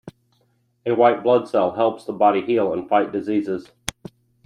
A 0.83 0.93
white 0.93 1.21
blood 1.21 1.47
cell 1.47 1.73
helps 1.73 2.05
the 2.05 2.11
body 2.11 2.41
heal 2.41 2.73
and 2.73 2.89
fight 2.89 3.11
diseases. 3.11 3.69